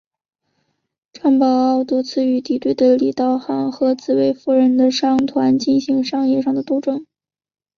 [1.13, 1.45] 张保
[1.79, 7.03] 皋多次与敌对的李道行和紫薇夫人的商团进行商业上的争夺。